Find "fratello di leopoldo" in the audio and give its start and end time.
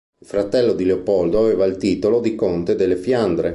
0.25-1.41